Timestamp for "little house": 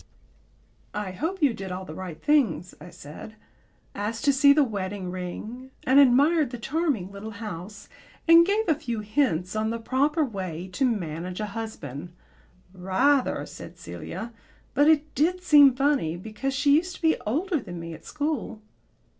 7.11-7.87